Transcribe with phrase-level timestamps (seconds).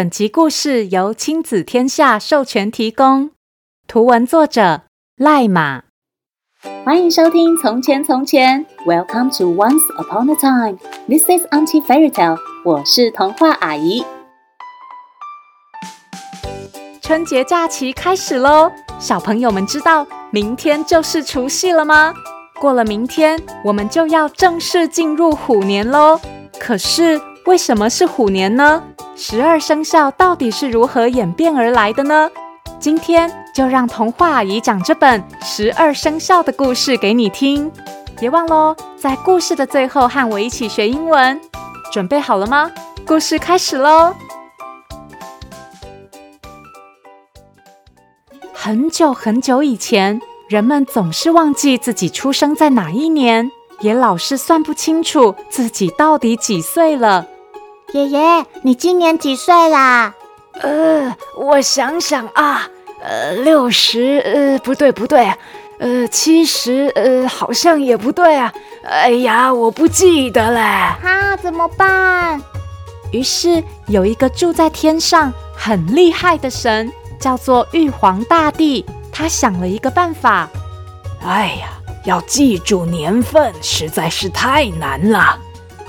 [0.00, 3.32] 本集故事由亲子天下授权提供，
[3.86, 4.84] 图文作者
[5.14, 5.82] 赖马。
[6.86, 10.78] 欢迎收听《从前从前》，Welcome to Once Upon a Time。
[11.06, 12.38] This is Auntie Fairy Tale。
[12.64, 14.02] 我是童话阿姨。
[17.02, 22.14] 春节假期开始喽，小朋友们知道明天就是除夕了吗？
[22.58, 26.18] 过了明天，我们就要正式进入虎年喽。
[26.58, 28.82] 可是为什么是虎年呢？
[29.22, 32.30] 十二生肖到底是如何演变而来的呢？
[32.78, 37.70] 今天就让童话阿姨讲这本十二生肖的故事给你听。
[38.18, 41.38] 别忘喽，在故事的最后和我一起学英文。
[41.92, 42.70] 准备好了吗？
[43.06, 44.14] 故事开始喽！
[48.54, 53.50] 很久很久以前，人们总是忘记自己出生在哪一年，
[53.80, 57.26] 也老是算不清楚自己到底几岁了。
[57.92, 60.14] 爷爷，你今年几岁啦？
[60.60, 62.68] 呃，我想想啊，
[63.02, 65.32] 呃，六十，呃，不对不对，
[65.78, 68.52] 呃，七十，呃，好像也不对啊。
[68.84, 70.60] 哎呀，我不记得嘞。
[70.60, 72.40] 哈，怎么办？
[73.10, 78.84] 于是有一个住在天上很厉害的神，叫做玉皇大帝。
[79.12, 80.48] 他想了一个办法。
[81.26, 81.70] 哎呀，
[82.04, 85.38] 要记住年份实在是太难了。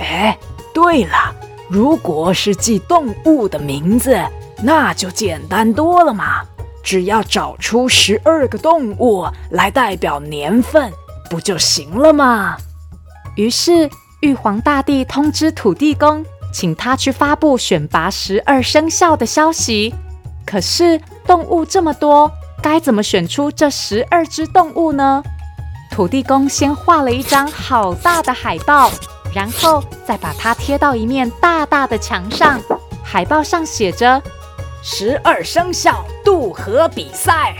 [0.00, 0.36] 哎，
[0.74, 1.33] 对了。
[1.68, 4.18] 如果是记动物的名字，
[4.62, 6.42] 那就简单多了嘛。
[6.82, 10.92] 只要找出十二个动物来代表年份，
[11.30, 12.56] 不就行了吗？
[13.36, 13.88] 于是
[14.20, 19.94] 玉皇大帝通知土地公，请他去发布选拔十二生肖的消息。
[20.44, 22.30] 可是动物这么多，
[22.62, 25.22] 该怎么选出这十二只动物呢？
[25.90, 28.90] 土地公先画了一张好大的海报。
[29.34, 32.60] 然后再把它贴到一面大大的墙上，
[33.02, 34.22] 海报上写着
[34.80, 37.54] “十二生肖渡河比赛”，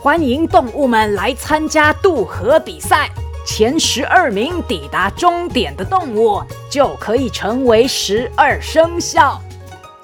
[0.00, 3.10] 欢迎动物们来参加渡河比赛。
[3.44, 9.40] 前十二名抵达终点的动物就可以成为十二生肖。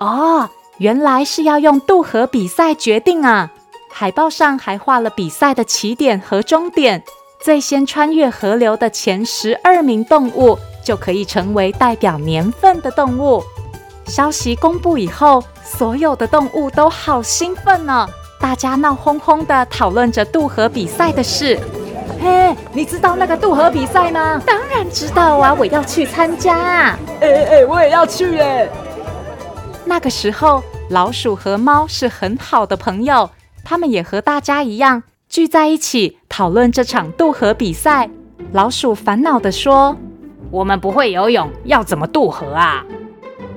[0.00, 0.48] 哦，
[0.78, 3.50] 原来是要用渡河比赛决定啊！
[3.90, 7.02] 海报上还画了比赛的起点和终点，
[7.40, 10.58] 最先穿越河流的前十二名动物。
[10.86, 13.42] 就可以成为代表年份的动物。
[14.04, 18.06] 消息公布以后，所有的动物都好兴奋呢，
[18.40, 21.58] 大家闹哄哄的讨论着渡河比赛的事。
[22.22, 24.40] 嘿，你知道那个渡河比赛吗？
[24.46, 26.96] 当然知道啊，我要去参加。
[27.20, 28.70] 哎哎，我也要去耶。
[29.84, 33.28] 那个时候，老鼠和猫是很好的朋友，
[33.64, 38.08] 他们也和大家一样聚在一起讨论这场渡河比赛。
[38.52, 39.96] 老鼠烦恼地说。
[40.50, 42.84] 我们不会游泳，要怎么渡河啊？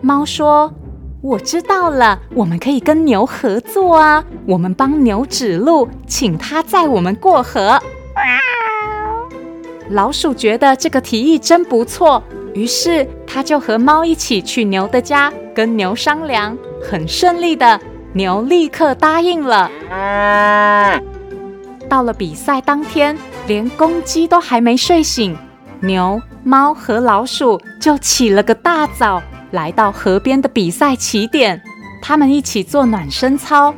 [0.00, 0.72] 猫说
[1.20, 4.24] ：“我知道了，我们可以跟牛合作啊！
[4.46, 7.78] 我们帮牛指路，请它载我们过河。”
[9.90, 12.22] 老鼠觉得这个提议真不错，
[12.54, 16.56] 于是它就和猫一起去牛的家，跟牛商量。
[16.80, 17.80] 很顺利的，
[18.12, 19.70] 牛立刻答应了。
[21.88, 23.16] 到了比赛当天，
[23.46, 25.36] 连公鸡都还没睡醒。
[25.80, 31.60] 牛、猫和老鼠就起了个大早，来到河边的比赛起点。
[32.00, 33.74] 他们一起做暖身操，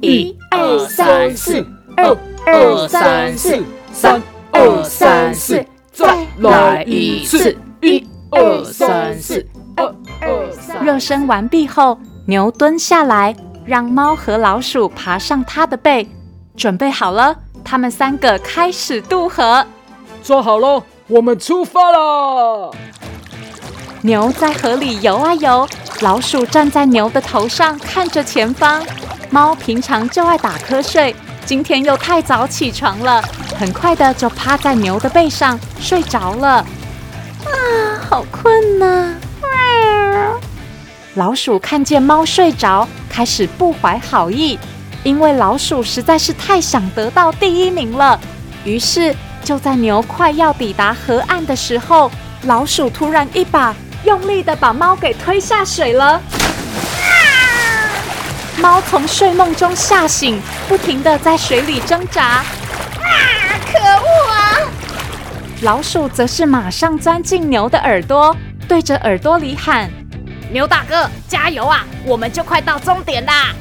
[0.00, 1.64] 一二三四，
[1.96, 3.62] 二二三四，
[3.92, 9.46] 三二三四，再来一次，一二三四，
[9.76, 9.86] 二
[10.20, 10.84] 二三。
[10.84, 13.34] 热身完毕后，牛蹲下来，
[13.64, 16.08] 让猫和老鼠爬上它的背，
[16.56, 19.64] 准备好了，他们三个开始渡河。
[20.22, 20.82] 坐好喽。
[21.12, 22.74] 我们出发了！
[24.00, 25.68] 牛在河里游啊游，
[26.00, 28.82] 老鼠站在牛的头上看着前方。
[29.28, 31.14] 猫平常就爱打瞌睡，
[31.44, 33.20] 今天又太早起床了，
[33.58, 36.48] 很快的就趴在牛的背上睡着了。
[37.44, 37.52] 啊，
[38.08, 39.14] 好困呐！
[39.42, 40.40] 啊！
[41.16, 44.58] 老鼠看见猫睡着，开始不怀好意，
[45.04, 48.18] 因为老鼠实在是太想得到第一名了，
[48.64, 49.14] 于是。
[49.44, 52.10] 就在牛快要抵达河岸的时候，
[52.44, 53.74] 老鼠突然一把
[54.04, 56.12] 用力的把猫给推下水了。
[56.12, 56.20] 啊！
[58.56, 62.22] 猫从睡梦中吓醒，不停的在水里挣扎。
[62.24, 62.44] 啊！
[63.72, 64.58] 可恶啊！
[65.62, 68.36] 老鼠则是马上钻进牛的耳朵，
[68.68, 69.90] 对着耳朵里喊
[70.50, 71.86] ：“牛大哥，加油啊！
[72.04, 73.52] 我们就快到终点啦！”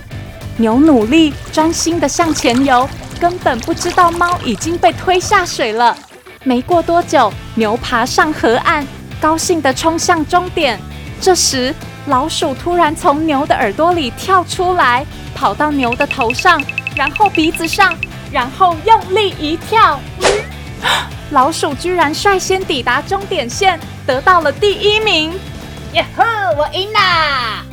[0.58, 2.90] 牛努力专心的向前游。
[3.22, 5.96] 根本不知道猫已经被推下水了。
[6.44, 8.84] 没过多久，牛爬上河岸，
[9.22, 10.80] 高兴地冲向终点。
[11.22, 11.72] 这时，
[12.08, 16.60] 老鼠突然从牛的耳朵里跳出来，跑到牛的头上，
[16.96, 17.96] 然后鼻子上，
[18.32, 20.00] 然后用力一跳，
[21.30, 25.32] 老鼠居然率先抵达终点线，得到了第一名。
[25.94, 26.24] 耶呵，
[26.58, 27.64] 我赢啦！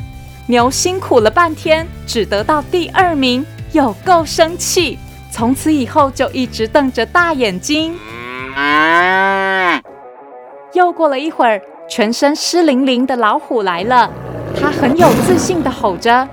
[0.46, 4.98] 牛辛苦了半天，只得到第二名，有够生气。
[5.38, 7.96] 从此以后就一直瞪着大眼睛。
[8.56, 9.80] 啊
[10.72, 14.10] 又过了一会儿，全身湿淋淋的老虎来了，
[14.60, 16.28] 他很有自信的吼着：“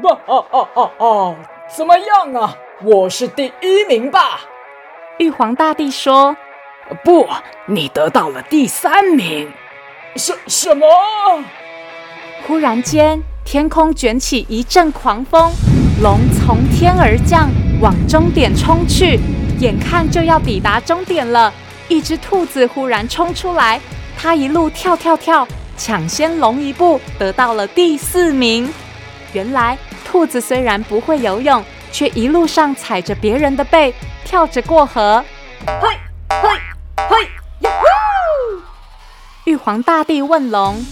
[0.00, 1.36] 不，哦哦哦哦，
[1.76, 2.54] 怎么样啊？
[2.84, 4.42] 我是第一名吧？”
[5.18, 6.36] 玉皇大帝说
[7.02, 7.26] ：“不，
[7.66, 9.50] 你得到了第三名。”
[10.14, 10.86] 什什么？
[12.46, 15.50] 忽然间，天空卷起一阵狂风，
[16.00, 19.20] 龙从天而降，往终点冲去，
[19.58, 21.52] 眼看就要抵达终点了。
[21.88, 23.80] 一只兔子忽然冲出来，
[24.16, 25.46] 它一路跳跳跳，
[25.76, 28.72] 抢先龙一步，得到了第四名。
[29.32, 31.62] 原来，兔子虽然不会游泳，
[31.92, 33.92] 却一路上踩着别人的背，
[34.24, 35.22] 跳着过河。
[35.66, 35.88] 嘿，
[36.30, 36.48] 嘿，
[37.08, 37.22] 嘿，
[37.60, 38.62] 呀呼！
[39.44, 40.84] 玉皇大帝问龙：“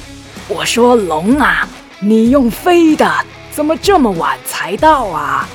[0.49, 1.67] 我说龙啊，
[2.01, 3.11] 你用飞的，
[3.51, 5.49] 怎么这么晚才到啊？”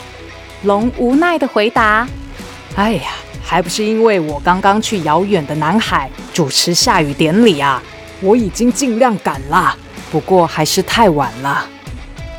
[0.64, 2.08] 龙无奈地回答
[2.76, 3.12] ：“哎呀。”
[3.42, 7.82] 还不是因为我刚刚去遥远的南海主持下雨典礼啊！
[8.22, 9.76] 我已经尽量赶了，
[10.12, 11.66] 不过还是太晚了。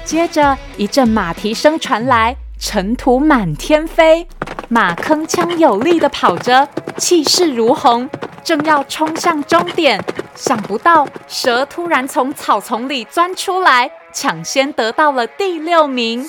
[0.04, 4.24] 接着一阵马蹄声传来，尘土满天飞，
[4.68, 8.08] 马铿锵有力地跑着，气势如虹，
[8.44, 10.00] 正要冲向终点，
[10.36, 16.24] 想不到蛇突然从草丛里钻出来，抢先得到了第六名。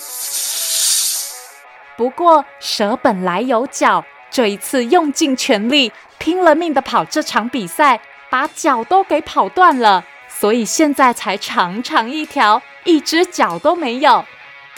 [2.01, 4.03] 不过蛇本来有脚。
[4.31, 14.25] 这一次用尽全力，拼了命的跑这场比赛，把脚都给跑断了，所以现在才长长一条，一只脚都没有。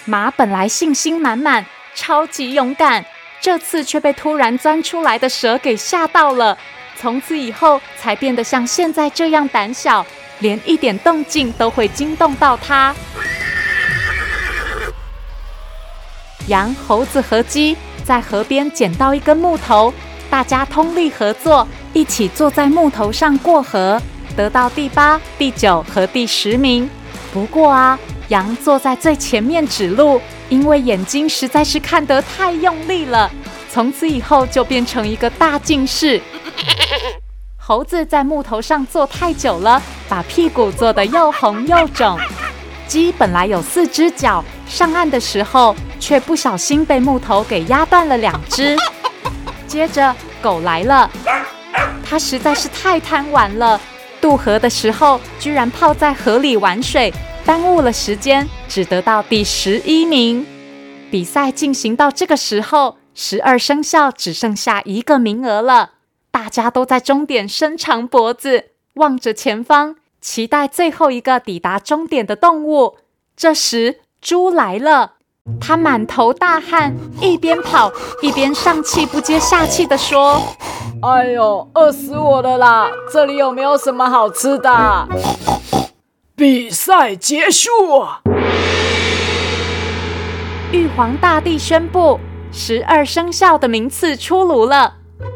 [0.04, 1.66] 马本来信心满满，
[1.96, 3.06] 超级勇敢，
[3.40, 6.58] 这次却被突然钻出来的蛇给吓到了，
[6.98, 10.06] 从此以后才变得像现在这样胆小，
[10.40, 12.94] 连一点动静都会惊动到它。
[16.48, 17.76] 羊、猴子和鸡。
[18.04, 19.94] 在河边捡到一根木头，
[20.30, 24.02] 大家通力合作，一起坐在木头上过河，
[24.36, 26.90] 得到第八、第九和第十名。
[27.32, 27.98] 不过啊，
[28.28, 30.20] 羊坐在最前面指路，
[30.50, 33.32] 因为眼睛实在是看得太用力了，
[33.72, 36.22] 从此以后就变成一个大近视。
[37.58, 42.20] 猴子在木头上坐太久了，把屁股坐得又红又肿。
[42.86, 45.74] 鸡本来有四只脚，上岸的时候
[46.04, 48.76] 却不小心被木头给压断了两只。
[49.66, 51.10] 接着狗来了，
[52.06, 53.80] 它实在是太贪玩了，
[54.20, 57.14] 渡河的时候居然泡在河里玩水，
[57.46, 60.46] 耽误了时间，只得到第十一名。
[61.10, 65.92] 比赛进行到这个时候，十二生肖只剩下一个名额了，
[66.30, 69.96] 大家都在终点伸长脖子，望着前方。
[70.20, 72.98] 期待最后一个抵达终点的动物。
[73.38, 75.14] 这时，猪来了，
[75.60, 77.92] 它满头大汗，一边跑
[78.22, 80.42] 一边上气不接下气地说
[81.04, 82.90] ：“哎呦，饿死我了啦！
[83.12, 85.08] 这里有没有什么好吃的？”
[86.36, 87.70] 比赛结束。
[90.72, 92.20] 玉皇大帝宣布，
[92.52, 94.96] 十二生肖的名次出炉了。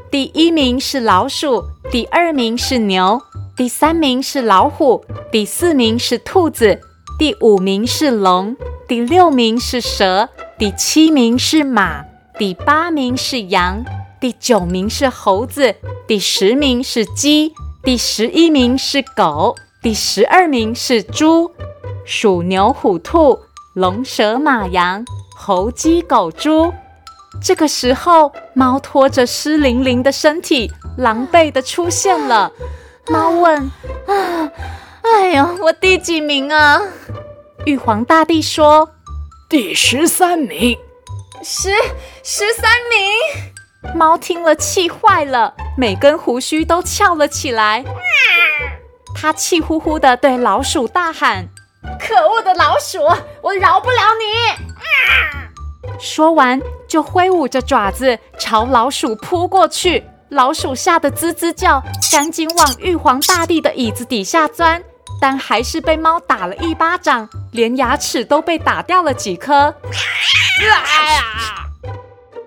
[0.09, 3.21] 第一名是老鼠，第二名是牛。
[3.55, 6.79] 第三名是老虎，第四名是兔子，
[7.17, 8.55] 第五名是龙，
[8.87, 12.05] 第六名是蛇，第七名是马，
[12.37, 13.83] 第八名是羊，
[14.21, 15.75] 第九名是猴子，
[16.07, 21.51] 第十名是鸡，第十一名是狗，第十二名是猪。
[22.05, 23.39] 鼠、牛、虎、兔、
[23.73, 25.03] 龙、蛇、马、羊、
[25.35, 26.71] 猴、鸡、狗、猪。
[27.41, 32.51] 这个时候，猫拖着湿淋淋的身体，狼狈地出现了。
[33.09, 33.71] 猫问
[34.05, 34.51] ：“啊，
[35.15, 36.81] 哎呦，我第几名啊？”
[37.65, 38.89] 玉皇大帝说
[39.49, 40.77] ：“第十三名。”
[41.43, 41.69] 十
[42.23, 43.93] 十三名。
[43.95, 47.85] 猫听了气坏了，每根胡须都翘了起来。
[49.15, 51.47] 它气呼呼的对老鼠大喊
[51.99, 52.99] ：“可恶的老鼠，
[53.41, 60.03] 我饶不了你！”说完，就挥舞着爪子朝老鼠扑过去。
[60.29, 64.83] 老鼠吓得吱吱叫，赶紧往玉皇大帝的椅子底下钻，
[65.19, 69.73] 但还是被猫打了一巴掌，连牙齿都被打掉了几颗。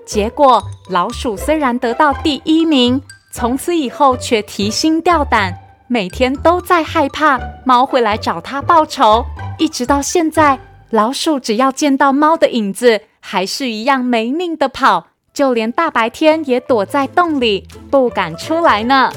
[0.07, 3.01] 结果老鼠虽然得到第一名，
[3.33, 5.55] 从此以后却提心吊胆，
[5.87, 9.25] 每天都在害怕猫会来找它报仇，
[9.59, 10.59] 一直到现在，
[10.91, 19.13] 老鼠只要见到猫的影子，还是一样没命的跑，就连大白天也躲在洞里，不敢出来呢。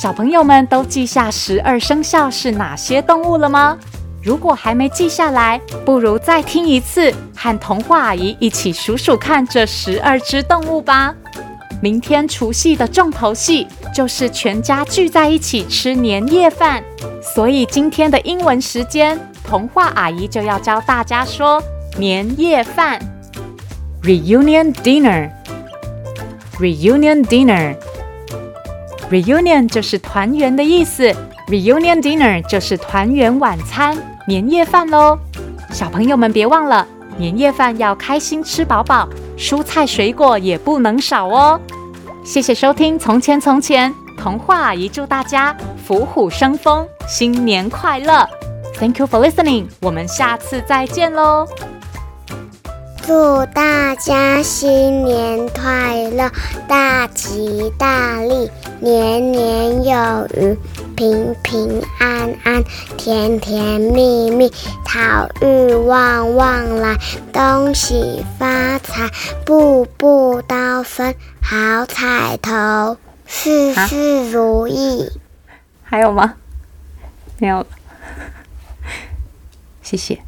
[0.00, 3.76] 小朋友们都记下十二生肖是哪些动物了吗？
[4.22, 11.12] 如果还没记下来，不如再听一次，和童话阿姨一起数数看这十二只动物吧。
[11.82, 16.80] 明天除夕的重头戏就是全家聚在一起吃年夜饭，
[17.20, 21.60] 所以今天的英文时间，童话阿姨就要教大家说
[21.96, 23.00] 年夜饭
[24.04, 27.74] ，reunion dinner，reunion dinner
[29.10, 31.10] Reunion 就是团圆的意思
[31.48, 33.96] ，reunion dinner 就是团圆晚餐，
[34.26, 35.18] 年夜饭喽。
[35.72, 36.86] 小朋友们别忘了。
[37.16, 41.60] 年夜饭要开心吃饱饱，蔬菜水果也不能少哦。
[42.22, 48.28] 谢谢收听《从前从前》童话阿姨，祝大家虎虎生风，新年快乐
[48.78, 51.48] ！Thank you for listening，我们下次再见喽。
[53.04, 56.30] 祝大家新年快乐，
[56.68, 58.48] 大吉大利，
[58.80, 60.56] 年年有余，
[60.94, 62.62] 平平安安，
[62.96, 64.52] 甜甜蜜蜜，
[64.84, 66.96] 好运旺旺来，
[67.32, 69.10] 恭喜发财，
[69.44, 75.10] 步步高升，好彩头，事事如意。
[75.82, 76.34] 还有吗？
[77.38, 77.66] 没有了。
[79.82, 80.20] 谢谢。